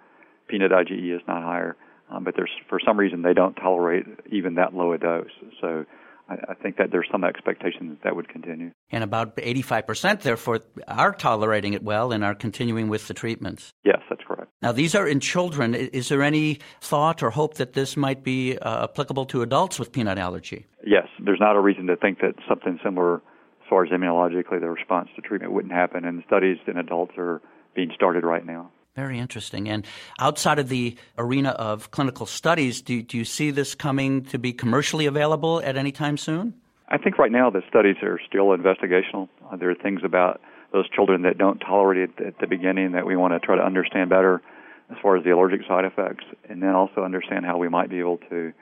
peanut 0.49 0.73
IgE 0.73 1.15
is 1.15 1.23
not 1.27 1.43
higher, 1.43 1.77
um, 2.11 2.25
but 2.25 2.35
there's 2.37 2.51
for 2.69 2.81
some 2.85 2.99
reason 2.99 3.23
they 3.23 3.35
don't 3.35 3.55
tolerate 3.55 4.05
even 4.31 4.55
that 4.57 4.75
low 4.75 4.93
a 4.93 4.99
dose. 4.99 5.31
So 5.61 5.85
I, 6.29 6.35
I 6.51 6.55
think 6.55 6.77
that 6.77 6.91
there's 6.91 7.09
some 7.11 7.25
expectation 7.25 7.89
that 7.91 8.03
that 8.05 8.17
would 8.17 8.29
continue. 8.29 8.71
And 8.91 9.05
about 9.05 9.37
85%, 9.37 10.21
therefore, 10.21 10.61
are 10.89 11.13
tolerating 11.13 11.73
it 11.73 11.83
well 11.83 12.13
and 12.13 12.25
are 12.25 12.35
continuing 12.35 12.89
with 12.89 13.09
the 13.09 13.15
treatments. 13.15 13.73
Yes, 13.85 14.01
that's 14.09 14.23
correct. 14.27 14.51
Now, 14.61 14.73
these 14.73 14.95
are 14.95 15.07
in 15.07 15.21
children. 15.21 15.75
Is 15.75 16.09
there 16.09 16.23
any 16.23 16.61
thought 16.81 17.23
or 17.23 17.31
hope 17.31 17.55
that 17.55 17.73
this 17.73 17.97
might 17.97 18.23
be 18.23 18.59
uh, 18.59 18.85
applicable 18.85 19.27
to 19.27 19.43
adults 19.43 19.79
with 19.79 19.93
peanut 19.93 20.19
allergy? 20.19 20.67
Yes, 20.85 21.07
there's 21.25 21.41
not 21.41 21.57
a 21.57 21.61
reason 21.61 21.87
to 21.87 21.97
think 21.97 22.21
that 22.21 22.35
something 22.49 22.79
similar 22.85 23.23
as 23.63 23.69
far 23.69 23.85
as 23.85 23.91
immunologically 23.91 24.61
the 24.61 24.69
response 24.69 25.09
to 25.17 25.23
treatment 25.23 25.53
wouldn't 25.53 25.73
happen 25.73 26.05
and 26.05 26.23
studies 26.27 26.59
in 26.67 26.77
adults 26.77 27.13
are 27.17 27.41
being 27.75 27.91
started 27.95 28.25
right 28.25 28.45
now. 28.45 28.71
Very 28.95 29.19
interesting. 29.19 29.69
And 29.69 29.87
outside 30.19 30.59
of 30.59 30.69
the 30.69 30.97
arena 31.17 31.51
of 31.51 31.91
clinical 31.91 32.27
studies, 32.27 32.83
do, 32.83 33.01
do 33.03 33.17
you 33.17 33.25
see 33.25 33.51
this 33.51 33.75
coming 33.75 34.23
to 34.27 34.39
be 34.39 34.53
commercially 34.53 35.07
available 35.07 35.63
at 35.65 35.77
any 35.77 35.93
time 35.93 36.19
soon? 36.19 36.55
I 36.89 36.99
think 36.99 37.17
right 37.19 37.33
now 37.33 37.49
the 37.49 37.63
studies 37.71 37.97
are 38.03 38.21
still 38.29 38.49
investigational. 38.49 39.31
Uh, 39.51 39.57
there 39.57 39.71
are 39.71 39.75
things 39.75 40.03
about 40.05 40.43
those 40.73 40.89
children 40.91 41.23
that 41.23 41.39
don't 41.39 41.59
tolerate 41.59 42.11
it 42.11 42.27
at 42.27 42.39
the 42.39 42.47
beginning 42.47 42.93
that 42.93 43.07
we 43.07 43.17
want 43.17 43.33
to 43.33 43.41
try 43.41 43.57
to 43.57 43.63
understand 43.63 44.11
better 44.11 44.43
as 44.91 44.99
far 45.01 45.17
as 45.17 45.25
the 45.25 45.31
allergic 45.31 45.63
side 45.67 45.87
effects, 45.87 46.25
and 46.51 46.63
then 46.63 46.71
also 46.75 47.03
understand 47.03 47.47
how 47.47 47.57
we 47.57 47.69
might 47.69 47.89
be 47.89 47.99
able 47.99 48.19
to 48.29 48.53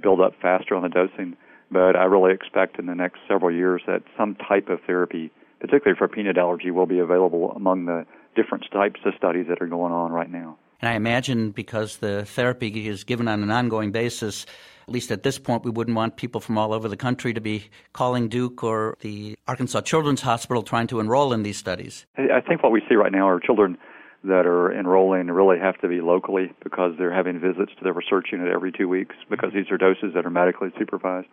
build 0.00 0.20
up 0.20 0.32
faster 0.40 0.74
on 0.74 0.82
the 0.82 0.88
dosing. 0.88 1.36
But 1.70 1.96
I 1.96 2.04
really 2.04 2.32
expect 2.32 2.78
in 2.78 2.86
the 2.86 2.94
next 2.94 3.20
several 3.28 3.54
years 3.54 3.82
that 3.86 4.02
some 4.16 4.36
type 4.36 4.68
of 4.68 4.80
therapy, 4.86 5.30
particularly 5.60 5.98
for 5.98 6.08
peanut 6.08 6.38
allergy, 6.38 6.70
will 6.70 6.86
be 6.86 6.98
available 6.98 7.52
among 7.52 7.84
the 7.84 8.06
different 8.34 8.64
types 8.72 9.00
of 9.04 9.14
studies 9.16 9.46
that 9.48 9.60
are 9.60 9.66
going 9.66 9.92
on 9.92 10.12
right 10.12 10.30
now. 10.30 10.56
And 10.80 10.88
I 10.88 10.94
imagine 10.94 11.50
because 11.50 11.96
the 11.96 12.24
therapy 12.24 12.88
is 12.88 13.04
given 13.04 13.26
on 13.26 13.42
an 13.42 13.50
ongoing 13.50 13.90
basis, 13.90 14.46
at 14.86 14.94
least 14.94 15.10
at 15.10 15.24
this 15.24 15.38
point, 15.38 15.64
we 15.64 15.70
wouldn't 15.70 15.96
want 15.96 16.16
people 16.16 16.40
from 16.40 16.56
all 16.56 16.72
over 16.72 16.88
the 16.88 16.96
country 16.96 17.34
to 17.34 17.40
be 17.40 17.64
calling 17.92 18.28
Duke 18.28 18.62
or 18.62 18.96
the 19.00 19.36
Arkansas 19.46 19.82
Children's 19.82 20.22
Hospital 20.22 20.62
trying 20.62 20.86
to 20.86 21.00
enroll 21.00 21.32
in 21.32 21.42
these 21.42 21.58
studies. 21.58 22.06
I 22.16 22.40
think 22.40 22.62
what 22.62 22.72
we 22.72 22.80
see 22.88 22.94
right 22.94 23.12
now 23.12 23.28
are 23.28 23.40
children 23.40 23.76
that 24.24 24.46
are 24.46 24.72
enrolling 24.72 25.26
really 25.26 25.58
have 25.58 25.78
to 25.80 25.88
be 25.88 26.00
locally 26.00 26.52
because 26.62 26.94
they're 26.98 27.14
having 27.14 27.40
visits 27.40 27.72
to 27.78 27.84
their 27.84 27.92
research 27.92 28.28
unit 28.32 28.48
every 28.48 28.72
two 28.72 28.88
weeks 28.88 29.14
because 29.28 29.52
these 29.52 29.70
are 29.70 29.78
doses 29.78 30.14
that 30.14 30.24
are 30.24 30.30
medically 30.30 30.70
supervised. 30.78 31.28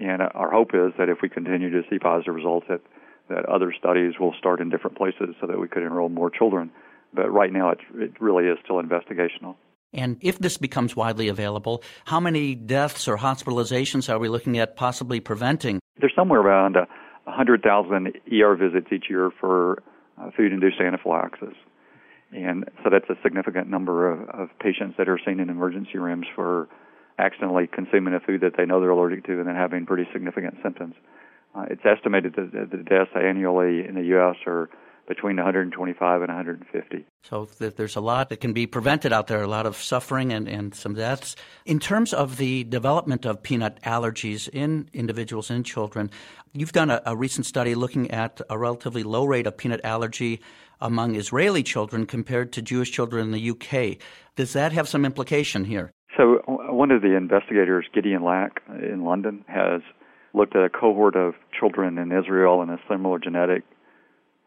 And 0.00 0.22
our 0.22 0.50
hope 0.50 0.70
is 0.74 0.92
that 0.98 1.08
if 1.08 1.18
we 1.22 1.28
continue 1.28 1.70
to 1.70 1.82
see 1.90 1.98
positive 1.98 2.34
results, 2.34 2.66
that 2.68 2.80
that 3.30 3.46
other 3.46 3.72
studies 3.78 4.14
will 4.18 4.34
start 4.38 4.60
in 4.60 4.68
different 4.68 4.96
places 4.96 5.36
so 5.40 5.46
that 5.46 5.58
we 5.58 5.68
could 5.68 5.82
enroll 5.82 6.08
more 6.08 6.30
children. 6.30 6.70
But 7.14 7.30
right 7.30 7.52
now, 7.52 7.70
it, 7.70 7.78
it 7.94 8.20
really 8.20 8.44
is 8.44 8.58
still 8.64 8.82
investigational. 8.82 9.54
And 9.92 10.18
if 10.20 10.38
this 10.38 10.56
becomes 10.56 10.94
widely 10.94 11.28
available, 11.28 11.82
how 12.04 12.20
many 12.20 12.54
deaths 12.54 13.08
or 13.08 13.16
hospitalizations 13.16 14.12
are 14.12 14.18
we 14.18 14.28
looking 14.28 14.58
at 14.58 14.76
possibly 14.76 15.20
preventing? 15.20 15.80
There's 15.98 16.12
somewhere 16.14 16.40
around 16.40 16.76
100,000 17.24 18.12
ER 18.32 18.56
visits 18.56 18.86
each 18.92 19.06
year 19.08 19.30
for 19.40 19.82
uh, 20.20 20.30
food 20.36 20.52
induced 20.52 20.80
anaphylaxis. 20.80 21.54
And 22.32 22.64
so 22.84 22.90
that's 22.90 23.08
a 23.10 23.20
significant 23.22 23.68
number 23.68 24.10
of, 24.10 24.28
of 24.28 24.48
patients 24.60 24.94
that 24.98 25.08
are 25.08 25.18
seen 25.24 25.40
in 25.40 25.50
emergency 25.50 25.98
rooms 25.98 26.26
for 26.34 26.68
accidentally 27.20 27.66
consuming 27.66 28.14
a 28.14 28.20
food 28.20 28.40
that 28.40 28.56
they 28.56 28.64
know 28.64 28.80
they're 28.80 28.90
allergic 28.90 29.24
to 29.26 29.38
and 29.38 29.46
then 29.46 29.54
having 29.54 29.86
pretty 29.86 30.08
significant 30.12 30.54
symptoms. 30.62 30.94
Uh, 31.54 31.66
it's 31.68 31.84
estimated 31.84 32.34
that 32.36 32.70
the 32.70 32.78
deaths 32.78 33.10
annually 33.14 33.86
in 33.86 33.94
the 33.94 34.04
U.S. 34.14 34.36
are 34.46 34.70
between 35.10 35.34
125 35.34 36.22
and 36.22 36.28
150. 36.28 37.04
So 37.24 37.48
there's 37.58 37.96
a 37.96 38.00
lot 38.00 38.28
that 38.28 38.40
can 38.40 38.52
be 38.52 38.68
prevented 38.68 39.12
out 39.12 39.26
there, 39.26 39.42
a 39.42 39.48
lot 39.48 39.66
of 39.66 39.76
suffering 39.76 40.32
and, 40.32 40.46
and 40.48 40.72
some 40.72 40.94
deaths. 40.94 41.34
In 41.66 41.80
terms 41.80 42.14
of 42.14 42.36
the 42.36 42.62
development 42.62 43.26
of 43.26 43.42
peanut 43.42 43.82
allergies 43.82 44.48
in 44.48 44.88
individuals 44.92 45.50
and 45.50 45.66
children, 45.66 46.12
you've 46.52 46.70
done 46.70 46.90
a, 46.90 47.02
a 47.06 47.16
recent 47.16 47.44
study 47.44 47.74
looking 47.74 48.08
at 48.12 48.40
a 48.48 48.56
relatively 48.56 49.02
low 49.02 49.24
rate 49.24 49.48
of 49.48 49.56
peanut 49.56 49.80
allergy 49.82 50.40
among 50.80 51.16
Israeli 51.16 51.64
children 51.64 52.06
compared 52.06 52.52
to 52.52 52.62
Jewish 52.62 52.92
children 52.92 53.24
in 53.24 53.32
the 53.32 53.50
UK. 53.50 53.98
Does 54.36 54.52
that 54.52 54.70
have 54.70 54.88
some 54.88 55.04
implication 55.04 55.64
here? 55.64 55.90
So, 56.20 56.36
uh, 56.46 56.72
one 56.74 56.90
of 56.90 57.00
the 57.00 57.16
investigators, 57.16 57.86
Gideon 57.94 58.22
Lack 58.22 58.60
uh, 58.68 58.74
in 58.74 59.04
London, 59.04 59.42
has 59.48 59.80
looked 60.34 60.54
at 60.54 60.62
a 60.62 60.68
cohort 60.68 61.16
of 61.16 61.32
children 61.58 61.96
in 61.96 62.12
Israel 62.12 62.60
and 62.60 62.70
a 62.70 62.78
similar 62.90 63.18
genetic 63.18 63.62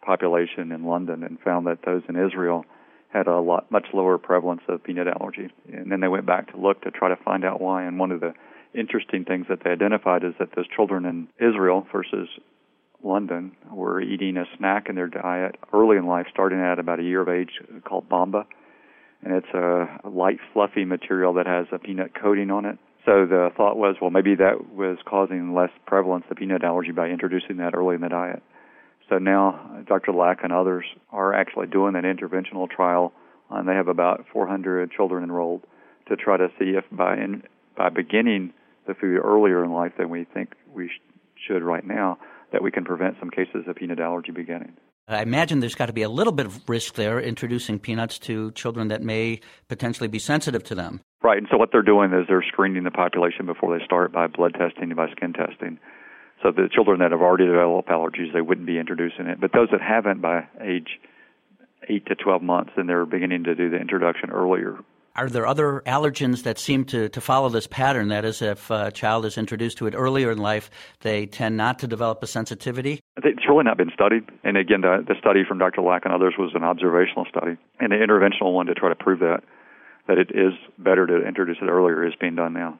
population 0.06 0.72
in 0.72 0.84
London 0.86 1.24
and 1.24 1.39
found 1.39 1.65
that 1.65 1.80
those 1.84 2.03
in 2.08 2.15
Israel 2.15 2.63
had 3.12 3.25
a 3.25 3.39
lot 3.39 3.72
much 3.72 3.88
lower 3.92 4.20
prevalence 4.20 4.62
of 4.68 4.84
peanut 4.84 5.08
allergy. 5.08 5.50
And 5.72 5.92
then 5.92 6.00
they 6.00 6.08
went 6.08 6.27
back 6.27 6.51
to 6.51 6.58
look 6.58 6.82
to 6.82 6.92
try 6.92 7.10
to 7.10 7.15
find 7.15 7.44
out 7.44 7.60
why. 7.60 7.86
And 7.86 7.98
one 7.98 8.12
of 8.12 8.20
the 8.20 8.34
interesting 8.75 9.25
things 9.25 9.48
that 9.50 9.63
they 9.63 9.72
identified 9.72 10.24
is 10.24 10.34
that 10.38 10.50
those 10.56 10.68
children 10.75 11.06
in 11.06 11.27
Israel 11.39 11.88
versus 11.92 12.30
London 13.03 13.51
were 13.72 14.00
eating 14.00 14.38
a 14.38 14.46
snack 14.58 14.89
in 14.89 14.96
their 14.96 15.08
diet 15.08 15.56
early 15.74 15.98
in 15.98 16.06
life, 16.06 16.27
starting 16.32 16.60
at 16.60 16.77
about 16.77 17.00
a 17.00 17.03
year 17.03 17.22
of 17.22 17.30
age, 17.30 17.62
called 17.84 18.08
bamba. 18.08 18.46
And 19.24 19.34
it's 19.34 19.53
a 19.53 20.10
light, 20.10 20.39
fluffy 20.53 20.86
material 20.86 21.34
that 21.36 21.48
has 21.48 21.68
a 21.72 21.80
peanut 21.80 22.12
coating 22.13 22.51
on 22.51 22.65
it. 22.65 22.77
So 23.06 23.25
the 23.25 23.50
thought 23.56 23.77
was, 23.77 23.96
well, 24.01 24.12
maybe 24.12 24.36
that 24.36 24.74
was 24.74 24.98
causing 25.06 25.53
less 25.53 25.72
prevalence 25.86 26.25
of 26.30 26.38
peanut 26.38 26.63
allergy 26.63 26.92
by 26.92 27.08
introducing 27.08 27.58
that 27.58 27.74
early 27.74 27.96
in 27.96 28.01
the 28.01 28.10
diet. 28.10 28.42
So 29.10 29.18
now 29.18 29.84
Dr. 29.88 30.13
Lack 30.13 30.44
and 30.44 30.53
others 30.53 30.86
are 31.12 31.34
actually 31.34 31.68
doing 31.68 31.96
an 31.96 32.03
interventional 32.03 32.70
trial, 32.70 33.13
and 33.50 33.68
they 33.68 33.74
have 33.74 33.88
about 33.88 34.25
400 34.32 34.92
children 34.92 35.24
enrolled 35.24 35.63
to 36.08 36.15
try 36.15 36.38
to 36.38 36.48
see 36.60 36.72
if 36.72 36.86
by 36.92 37.15
in, 37.15 37.44
by 37.77 37.89
beginning 37.89 38.53
the 38.88 38.94
food 38.94 39.20
earlier 39.20 39.63
in 39.63 39.72
life 39.72 39.94
than 39.98 40.10
we 40.10 40.25
think 40.25 40.53
we 40.74 40.88
sh- 40.88 41.01
should 41.48 41.63
right 41.63 41.86
now, 41.86 42.18
that 42.51 42.62
we 42.62 42.72
can 42.72 42.84
prevent 42.86 43.15
some 43.20 43.30
cases 43.30 43.65
of 43.68 43.75
peanut 43.75 44.00
allergy 44.00 44.32
beginning. 44.32 44.74
I 45.07 45.22
imagine 45.22 45.60
there's 45.60 45.75
got 45.75 45.88
to 45.88 45.93
be 45.93 46.03
a 46.03 46.10
little 46.10 46.31
bit 46.31 46.45
of 46.45 46.62
risk 46.69 46.95
there 46.95 47.19
introducing 47.19 47.77
peanuts 47.77 48.17
to 48.19 48.51
children 48.51 48.88
that 48.88 49.01
may 49.01 49.41
potentially 49.67 50.07
be 50.07 50.19
sensitive 50.19 50.63
to 50.65 50.75
them. 50.75 51.01
Right, 51.22 51.38
and 51.38 51.48
so 51.51 51.57
what 51.57 51.69
they're 51.72 51.81
doing 51.81 52.13
is 52.13 52.25
they're 52.27 52.43
screening 52.48 52.83
the 52.83 52.91
population 52.91 53.45
before 53.45 53.77
they 53.77 53.83
start 53.83 54.13
by 54.13 54.27
blood 54.27 54.55
testing 54.57 54.83
and 54.83 54.95
by 54.95 55.10
skin 55.12 55.33
testing. 55.33 55.77
So 56.41 56.51
the 56.51 56.69
children 56.74 57.00
that 57.00 57.12
have 57.12 57.22
already 57.22 57.45
developed 57.45 57.89
allergies, 57.89 58.33
they 58.33 58.41
wouldn't 58.41 58.67
be 58.67 58.77
introducing 58.77 59.27
it. 59.27 59.39
But 59.39 59.51
those 59.53 59.69
that 59.72 59.81
haven't 59.81 60.22
by 60.22 60.48
age 60.62 61.00
8 61.88 62.05
to 62.07 62.15
12 62.15 62.41
months, 62.41 62.72
then 62.75 62.88
they're 62.88 63.05
beginning 63.05 63.43
to 63.45 63.55
do 63.55 63.69
the 63.69 63.77
introduction 63.77 64.29
earlier. 64.29 64.77
Are 65.15 65.29
there 65.29 65.46
other 65.46 65.84
allergens 65.86 66.41
that 66.43 66.58
seem 66.58 66.86
to, 66.86 67.08
to 67.10 67.22
follow 67.22 67.50
this 67.50 67.67
pattern? 67.67 68.08
That 68.08 68.25
is, 68.25 68.41
if 68.41 68.72
a 68.72 68.89
child 68.89 69.25
is 69.25 69.38
introduced 69.38 69.77
to 69.77 69.86
it 69.86 69.93
earlier 69.93 70.32
in 70.32 70.39
life, 70.39 70.72
they 71.01 71.27
tend 71.27 71.55
not 71.55 71.77
to 71.79 71.88
develop 71.88 72.24
a 72.24 72.27
sensitivity? 72.27 73.00
It's 73.17 73.48
really 73.48 73.63
not 73.63 73.77
been 73.77 73.91
studied. 73.93 74.24
And 74.43 74.58
again, 74.58 74.82
the, 74.82 75.05
the 75.08 75.13
study 75.20 75.43
from 75.48 75.60
Dr. 75.60 75.82
Lack 75.82 76.05
and 76.05 76.13
others 76.13 76.34
was 76.39 76.53
an 76.55 76.63
observational 76.63 77.25
study, 77.29 77.58
and 77.79 77.91
the 77.91 77.98
interventional 77.98 78.53
one 78.53 78.65
to 78.65 78.74
try 78.74 78.89
to 78.89 78.96
prove 78.96 79.20
that 79.20 79.43
that 80.08 80.17
it 80.17 80.32
is 80.32 80.51
better 80.77 81.08
to 81.08 81.25
introduce 81.25 81.58
it 81.62 81.65
earlier 81.65 82.05
is 82.05 82.13
being 82.20 82.36
done 82.36 82.51
now. 82.51 82.77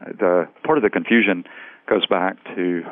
The 0.00 0.48
part 0.64 0.76
of 0.76 0.82
the 0.82 0.90
confusion 0.90 1.44
goes 1.88 2.04
back 2.06 2.36
to 2.56 2.82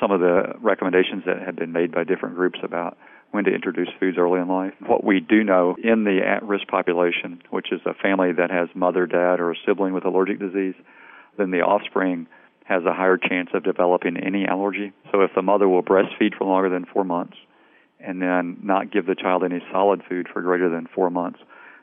some 0.00 0.10
of 0.10 0.18
the 0.18 0.54
recommendations 0.60 1.24
that 1.26 1.40
have 1.44 1.54
been 1.54 1.70
made 1.70 1.92
by 1.92 2.02
different 2.02 2.34
groups 2.34 2.58
about 2.64 2.96
when 3.30 3.44
to 3.44 3.54
introduce 3.54 3.88
foods 3.98 4.18
early 4.18 4.40
in 4.40 4.48
life. 4.48 4.74
What 4.86 5.04
we 5.04 5.20
do 5.20 5.44
know 5.44 5.76
in 5.82 6.04
the 6.04 6.20
at-risk 6.26 6.66
population, 6.68 7.42
which 7.50 7.72
is 7.72 7.80
a 7.86 7.94
family 7.94 8.32
that 8.32 8.50
has 8.50 8.68
mother, 8.74 9.06
dad, 9.06 9.40
or 9.40 9.52
a 9.52 9.54
sibling 9.66 9.94
with 9.94 10.04
allergic 10.04 10.40
disease, 10.40 10.74
then 11.38 11.50
the 11.50 11.60
offspring 11.60 12.26
has 12.64 12.84
a 12.84 12.92
higher 12.92 13.16
chance 13.16 13.50
of 13.54 13.64
developing 13.64 14.16
any 14.16 14.46
allergy. 14.46 14.92
So 15.12 15.22
if 15.22 15.30
the 15.34 15.42
mother 15.42 15.68
will 15.68 15.82
breastfeed 15.82 16.36
for 16.36 16.44
longer 16.44 16.70
than 16.70 16.86
four 16.86 17.04
months 17.04 17.36
and 17.98 18.22
then 18.22 18.58
not 18.62 18.92
give 18.92 19.06
the 19.06 19.14
child 19.14 19.44
any 19.44 19.60
solid 19.72 20.02
food 20.08 20.28
for 20.32 20.40
greater 20.40 20.68
than 20.68 20.86
four 20.94 21.10
months, 21.10 21.40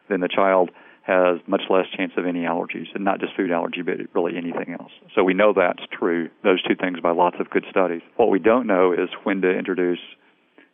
then 0.09 0.19
the 0.21 0.29
child 0.29 0.71
has 1.03 1.39
much 1.47 1.61
less 1.69 1.85
chance 1.95 2.11
of 2.17 2.25
any 2.25 2.41
allergies, 2.41 2.87
and 2.93 3.05
not 3.05 3.21
just 3.21 3.33
food 3.35 3.49
allergy, 3.49 3.81
but 3.81 3.95
really 4.13 4.35
anything 4.35 4.75
else. 4.77 4.91
So 5.15 5.23
we 5.23 5.33
know 5.33 5.53
that's 5.53 5.83
true, 5.91 6.29
those 6.43 6.61
two 6.63 6.75
things 6.75 6.99
by 6.99 7.11
lots 7.11 7.37
of 7.39 7.49
good 7.49 7.63
studies. 7.69 8.01
What 8.17 8.29
we 8.29 8.39
don't 8.39 8.67
know 8.67 8.91
is 8.91 9.07
when 9.23 9.41
to 9.41 9.49
introduce 9.49 9.99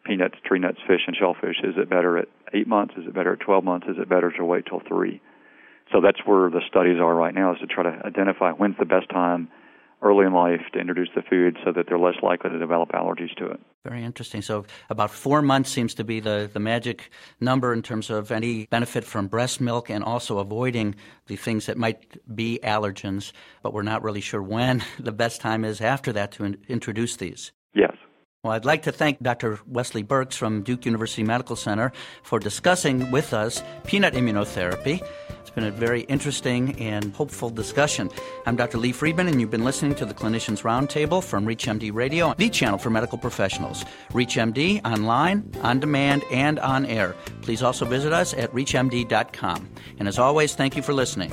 peanuts, 0.03 0.35
tree 0.45 0.59
nuts, 0.59 0.79
fish, 0.87 1.01
and 1.07 1.15
shellfish. 1.15 1.57
Is 1.63 1.75
it 1.77 1.89
better 1.89 2.17
at 2.17 2.27
eight 2.53 2.67
months? 2.67 2.93
Is 2.97 3.05
it 3.07 3.13
better 3.13 3.33
at 3.33 3.39
12 3.39 3.63
months? 3.63 3.87
Is 3.89 3.97
it 3.99 4.09
better 4.09 4.31
to 4.31 4.45
wait 4.45 4.65
till 4.65 4.81
three? 4.87 5.21
So 5.91 6.01
that's 6.01 6.19
where 6.25 6.49
the 6.49 6.61
studies 6.67 6.99
are 6.99 7.13
right 7.13 7.33
now, 7.33 7.53
is 7.53 7.59
to 7.59 7.67
try 7.67 7.83
to 7.83 8.05
identify 8.05 8.51
when's 8.51 8.77
the 8.79 8.85
best 8.85 9.09
time 9.09 9.49
early 10.03 10.25
in 10.25 10.33
life 10.33 10.59
to 10.73 10.79
introduce 10.79 11.07
the 11.15 11.21
food 11.21 11.57
so 11.63 11.71
that 11.71 11.85
they're 11.87 11.97
less 11.97 12.15
likely 12.21 12.49
to 12.49 12.59
develop 12.59 12.89
allergies 12.89 13.33
to 13.37 13.45
it. 13.47 13.59
Very 13.85 14.03
interesting. 14.03 14.41
So 14.41 14.65
about 14.89 15.11
four 15.11 15.41
months 15.41 15.71
seems 15.71 15.93
to 15.95 16.03
be 16.03 16.19
the, 16.19 16.49
the 16.51 16.59
magic 16.59 17.09
number 17.39 17.73
in 17.73 17.81
terms 17.81 18.09
of 18.09 18.31
any 18.31 18.65
benefit 18.65 19.05
from 19.05 19.27
breast 19.27 19.61
milk 19.61 19.89
and 19.89 20.03
also 20.03 20.39
avoiding 20.39 20.95
the 21.27 21.37
things 21.37 21.67
that 21.67 21.77
might 21.77 22.17
be 22.35 22.59
allergens, 22.63 23.31
but 23.61 23.73
we're 23.73 23.83
not 23.83 24.03
really 24.03 24.21
sure 24.21 24.43
when 24.43 24.83
the 24.99 25.13
best 25.13 25.39
time 25.39 25.63
is 25.63 25.79
after 25.79 26.11
that 26.11 26.33
to 26.33 26.43
in- 26.43 26.57
introduce 26.67 27.15
these. 27.15 27.53
Well, 28.43 28.51
I'd 28.51 28.65
like 28.65 28.81
to 28.83 28.91
thank 28.91 29.23
Dr. 29.23 29.57
Wesley 29.65 30.03
Burks 30.03 30.35
from 30.35 30.63
Duke 30.63 30.85
University 30.85 31.23
Medical 31.23 31.55
Center 31.55 31.93
for 32.23 32.39
discussing 32.39 33.09
with 33.09 33.33
us 33.33 33.63
peanut 33.85 34.15
immunotherapy 34.15 35.01
It's 35.39 35.49
been 35.49 35.63
a 35.63 35.71
very 35.71 36.01
interesting 36.01 36.77
and 36.77 37.13
hopeful 37.13 37.49
discussion. 37.49 38.09
I'm 38.45 38.57
Dr. 38.57 38.79
Lee 38.79 38.91
Freedman, 38.91 39.29
and 39.29 39.39
you've 39.39 39.49
been 39.49 39.63
listening 39.63 39.95
to 39.95 40.05
the 40.05 40.13
Clinicians 40.13 40.63
Roundtable 40.63 41.23
from 41.23 41.45
ReachMD 41.45 41.93
Radio, 41.93 42.33
the 42.33 42.49
channel 42.49 42.77
for 42.77 42.89
medical 42.89 43.17
professionals. 43.17 43.85
ReachMD 44.09 44.85
online, 44.85 45.49
on 45.61 45.79
demand, 45.79 46.25
and 46.29 46.59
on 46.59 46.85
air. 46.85 47.15
Please 47.43 47.63
also 47.63 47.85
visit 47.85 48.11
us 48.11 48.33
at 48.33 48.51
reachmd.com. 48.51 49.69
And 49.99 50.07
as 50.09 50.19
always, 50.19 50.53
thank 50.53 50.75
you 50.75 50.81
for 50.81 50.93
listening. 50.93 51.31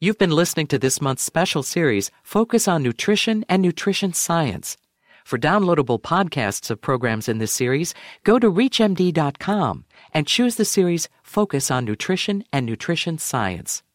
You've 0.00 0.16
been 0.16 0.30
listening 0.30 0.68
to 0.68 0.78
this 0.78 1.00
month's 1.00 1.24
special 1.24 1.64
series, 1.64 2.12
Focus 2.22 2.68
on 2.68 2.84
Nutrition 2.84 3.44
and 3.48 3.60
Nutrition 3.60 4.12
Science. 4.12 4.76
For 5.24 5.40
downloadable 5.40 6.00
podcasts 6.00 6.70
of 6.70 6.80
programs 6.80 7.28
in 7.28 7.38
this 7.38 7.50
series, 7.50 7.94
go 8.22 8.38
to 8.38 8.48
ReachMD.com 8.48 9.84
and 10.14 10.24
choose 10.28 10.54
the 10.54 10.64
series 10.64 11.08
Focus 11.24 11.68
on 11.68 11.84
Nutrition 11.84 12.44
and 12.52 12.64
Nutrition 12.64 13.18
Science. 13.18 13.82